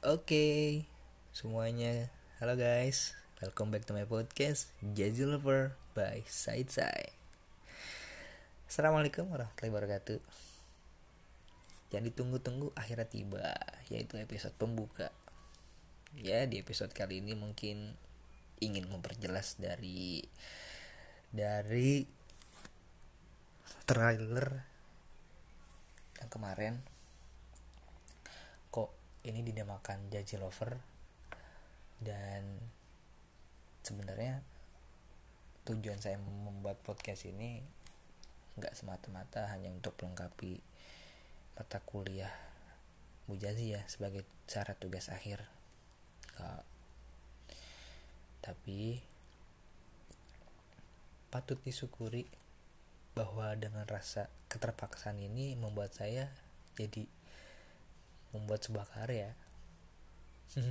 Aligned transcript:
Oke, 0.00 0.88
semuanya. 1.36 2.08
Halo 2.40 2.56
guys, 2.56 3.12
welcome 3.44 3.68
back 3.68 3.84
to 3.84 3.92
my 3.92 4.08
podcast 4.08 4.72
Jazzy 4.80 5.28
Lover 5.28 5.76
by 5.92 6.24
Side 6.24 6.72
Side. 6.72 7.12
Assalamualaikum 8.64 9.28
warahmatullahi 9.28 9.68
wabarakatuh. 9.68 10.20
Yang 11.92 12.02
ditunggu-tunggu 12.16 12.72
akhirnya 12.72 13.12
tiba, 13.12 13.52
yaitu 13.92 14.16
episode 14.16 14.56
pembuka. 14.56 15.12
Ya, 16.16 16.48
di 16.48 16.64
episode 16.64 16.96
kali 16.96 17.20
ini 17.20 17.36
mungkin 17.36 17.92
ingin 18.56 18.88
memperjelas 18.88 19.60
dari 19.60 20.24
dari 21.28 22.08
trailer 23.84 24.64
yang 26.24 26.32
kemarin 26.32 26.80
ini 29.24 29.44
dinamakan 29.44 30.08
Jaji 30.08 30.40
Lover. 30.40 30.80
Dan 32.00 32.56
sebenarnya 33.84 34.40
tujuan 35.68 36.00
saya 36.00 36.16
membuat 36.16 36.80
podcast 36.80 37.28
ini 37.28 37.60
nggak 38.56 38.72
semata-mata 38.76 39.52
hanya 39.52 39.68
untuk 39.72 39.94
melengkapi 40.00 40.60
mata 41.56 41.78
kuliah 41.84 42.32
Bu 43.28 43.36
Jazi 43.36 43.76
ya 43.76 43.84
sebagai 43.86 44.24
syarat 44.48 44.80
tugas 44.80 45.12
akhir. 45.12 45.44
Tapi 48.40 48.98
patut 51.30 51.60
disyukuri 51.62 52.26
bahwa 53.12 53.52
dengan 53.54 53.84
rasa 53.84 54.32
keterpaksaan 54.48 55.20
ini 55.20 55.54
membuat 55.54 55.92
saya 55.94 56.32
jadi 56.74 57.04
membuat 58.34 58.62
sebuah 58.66 58.86
karya. 58.90 59.34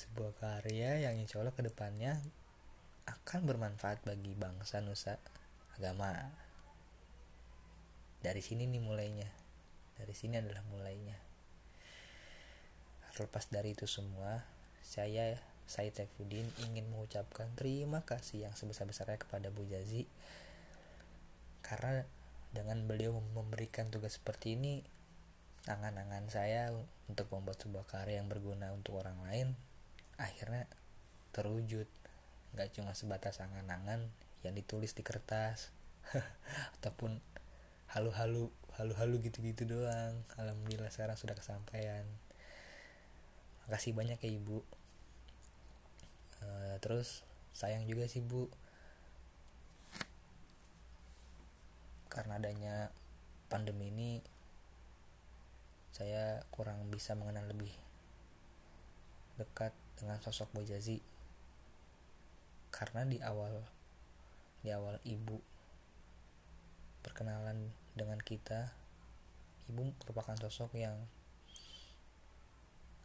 Sebuah 0.00 0.32
karya 0.40 1.06
yang 1.08 1.16
insya 1.20 1.40
Allah 1.40 1.54
ke 1.54 1.62
depannya 1.62 2.18
akan 3.06 3.46
bermanfaat 3.46 4.04
bagi 4.04 4.34
bangsa 4.34 4.82
nusa 4.82 5.16
agama. 5.78 6.12
Dari 8.20 8.42
sini 8.44 8.68
nih 8.68 8.82
mulainya. 8.82 9.30
Dari 9.96 10.14
sini 10.16 10.40
adalah 10.40 10.64
mulainya. 10.68 11.16
Terlepas 13.12 13.52
dari 13.52 13.76
itu 13.76 13.84
semua 13.84 14.40
saya 14.80 15.36
Said 15.70 15.94
Saifuddin 15.94 16.50
ingin 16.66 16.88
mengucapkan 16.90 17.46
terima 17.54 18.02
kasih 18.02 18.48
yang 18.48 18.54
sebesar-besarnya 18.58 19.22
kepada 19.22 19.54
Bu 19.54 19.62
Jazi. 19.68 20.02
Karena 21.62 22.02
dengan 22.50 22.82
beliau 22.90 23.14
memberikan 23.36 23.86
tugas 23.86 24.18
seperti 24.18 24.58
ini 24.58 24.82
angan-angan 25.68 26.24
saya 26.32 26.72
untuk 27.10 27.28
membuat 27.34 27.60
sebuah 27.60 27.84
karya 27.84 28.22
yang 28.22 28.30
berguna 28.32 28.72
untuk 28.72 28.96
orang 29.02 29.18
lain 29.26 29.52
akhirnya 30.20 30.68
terwujud. 31.32 31.88
Nggak 32.52 32.76
cuma 32.76 32.92
sebatas 32.92 33.40
angan-angan 33.40 34.12
yang 34.44 34.52
ditulis 34.52 34.92
di 34.92 35.00
kertas 35.00 35.72
ataupun 36.80 37.20
halu-halu 37.90 38.52
halu-halu 38.76 39.20
gitu-gitu 39.24 39.64
doang. 39.64 40.20
Alhamdulillah 40.36 40.92
sekarang 40.92 41.16
sudah 41.16 41.34
kesampaian. 41.34 42.04
Makasih 43.66 43.96
banyak 43.96 44.20
ya 44.20 44.30
ibu. 44.30 44.60
Uh, 46.40 46.76
terus 46.84 47.24
sayang 47.56 47.88
juga 47.88 48.06
sih 48.06 48.20
bu. 48.20 48.48
Karena 52.10 52.42
adanya 52.42 52.90
pandemi 53.46 53.90
ini 53.94 54.10
saya 55.90 56.42
kurang 56.54 56.86
bisa 56.88 57.18
mengenal 57.18 57.46
lebih 57.50 57.72
dekat 59.36 59.72
dengan 59.96 60.20
sosok 60.20 60.52
Bojazi 60.52 61.00
karena 62.70 63.02
di 63.04 63.18
awal 63.20 63.64
di 64.60 64.70
awal 64.70 65.00
ibu 65.02 65.40
perkenalan 67.00 67.72
dengan 67.96 68.20
kita 68.20 68.72
ibu 69.72 69.90
merupakan 70.04 70.36
sosok 70.36 70.76
yang 70.76 70.96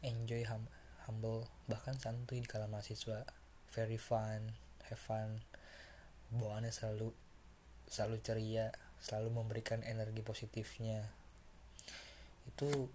enjoy 0.00 0.46
hum, 0.48 0.64
humble 1.04 1.44
bahkan 1.68 1.98
santuy 2.00 2.40
di 2.40 2.48
kala 2.48 2.70
mahasiswa. 2.70 3.28
Very 3.70 4.00
fun 4.00 4.58
have 4.90 4.98
fun 4.98 5.46
bawaannya 6.34 6.74
selalu 6.74 7.14
selalu 7.86 8.16
ceria 8.22 8.74
selalu 8.98 9.30
memberikan 9.30 9.86
energi 9.86 10.22
positifnya 10.22 11.10
itu 12.48 12.88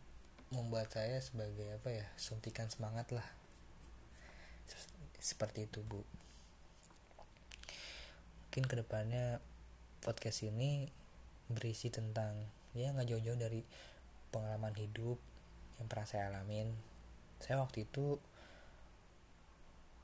membuat 0.53 0.93
saya 0.93 1.17
sebagai 1.19 1.65
apa 1.73 1.89
ya 1.89 2.05
suntikan 2.15 2.69
semangat 2.69 3.09
lah. 3.11 3.25
Seperti 5.17 5.65
itu 5.65 5.81
bu. 5.81 6.01
Mungkin 8.45 8.71
ke 8.71 8.75
depannya 8.79 9.43
podcast 9.99 10.47
ini 10.47 10.87
berisi 11.51 11.91
tentang 11.91 12.45
ya 12.71 12.93
nggak 12.95 13.09
jauh-jauh 13.09 13.35
dari 13.35 13.61
pengalaman 14.31 14.71
hidup 14.77 15.19
yang 15.81 15.87
pernah 15.91 16.07
saya 16.07 16.31
alamin. 16.31 16.71
Saya 17.41 17.59
waktu 17.59 17.83
itu 17.83 18.15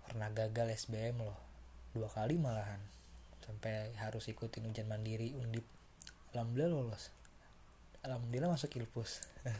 pernah 0.03 0.27
gagal 0.35 0.73
SBM 0.89 1.23
loh 1.23 1.37
dua 1.95 2.11
kali 2.11 2.35
malahan. 2.35 2.81
Sampai 3.45 3.93
harus 4.01 4.27
ikutin 4.27 4.67
ujian 4.67 4.89
mandiri 4.89 5.31
undip. 5.37 5.63
Alhamdulillah 6.35 6.71
lolos 6.75 7.20
alhamdulillah 8.05 8.49
masuk 8.49 8.73
ilpus. 8.77 9.21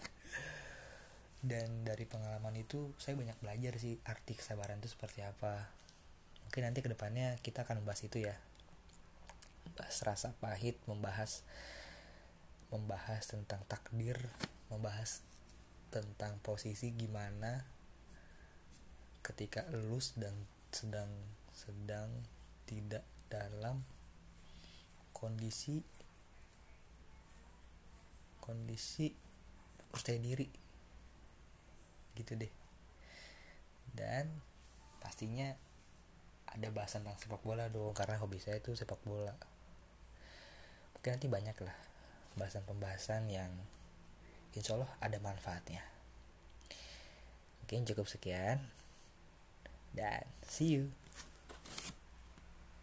Dan 1.42 1.82
dari 1.82 2.06
pengalaman 2.06 2.54
itu 2.54 2.94
saya 3.02 3.18
banyak 3.18 3.38
belajar 3.42 3.74
sih 3.82 3.98
arti 4.06 4.38
kesabaran 4.38 4.78
itu 4.78 4.94
seperti 4.94 5.26
apa. 5.26 5.70
Mungkin 6.46 6.62
nanti 6.70 6.86
ke 6.86 6.90
depannya 6.90 7.38
kita 7.42 7.66
akan 7.66 7.82
membahas 7.82 8.06
itu 8.06 8.30
ya. 8.30 8.38
Membahas 9.66 9.98
rasa 10.06 10.30
pahit 10.38 10.78
membahas 10.86 11.42
membahas 12.72 13.28
tentang 13.28 13.60
takdir 13.68 14.16
membahas 14.72 15.20
tentang 15.92 16.40
posisi 16.40 16.96
gimana 16.96 17.68
ketika 19.20 19.68
elus 19.76 20.16
dan 20.16 20.32
sedang 20.72 21.12
sedang 21.52 22.08
tidak 22.64 23.04
dalam 23.28 23.84
kondisi 25.12 25.84
kondisi 28.52 29.16
percaya 29.88 30.20
diri. 30.20 30.52
Gitu 32.12 32.36
deh. 32.36 32.52
Dan 33.96 34.28
pastinya 35.00 35.56
ada 36.52 36.68
bahasan 36.76 37.08
tentang 37.08 37.16
sepak 37.16 37.40
bola 37.48 37.72
dong 37.72 37.96
karena 37.96 38.20
hobi 38.20 38.44
saya 38.44 38.60
itu 38.60 38.76
sepak 38.76 39.00
bola. 39.08 39.32
Mungkin 41.00 41.16
nanti 41.16 41.32
banyak 41.32 41.56
lah 41.64 41.78
pembahasan-pembahasan 42.36 43.32
yang 43.32 43.52
insya 44.52 44.76
Allah 44.76 44.92
ada 45.00 45.16
manfaatnya. 45.24 45.80
Mungkin 47.64 47.88
cukup 47.88 48.12
sekian. 48.12 48.60
Dan 49.96 50.24
see 50.44 50.76
you 50.76 50.92